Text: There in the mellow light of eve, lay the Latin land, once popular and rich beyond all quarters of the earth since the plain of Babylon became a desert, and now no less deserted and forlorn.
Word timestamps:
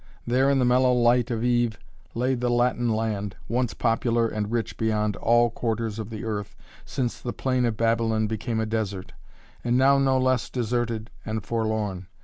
There 0.25 0.49
in 0.49 0.57
the 0.57 0.65
mellow 0.65 0.93
light 0.93 1.29
of 1.29 1.43
eve, 1.43 1.77
lay 2.15 2.33
the 2.33 2.49
Latin 2.49 2.89
land, 2.91 3.35
once 3.47 3.75
popular 3.75 4.27
and 4.27 4.51
rich 4.51 4.75
beyond 4.75 5.15
all 5.17 5.51
quarters 5.51 5.99
of 5.99 6.09
the 6.09 6.23
earth 6.25 6.55
since 6.83 7.21
the 7.21 7.33
plain 7.33 7.65
of 7.65 7.77
Babylon 7.77 8.25
became 8.25 8.59
a 8.59 8.65
desert, 8.65 9.11
and 9.63 9.77
now 9.77 9.99
no 9.99 10.17
less 10.17 10.49
deserted 10.49 11.11
and 11.23 11.43
forlorn. 11.45 12.07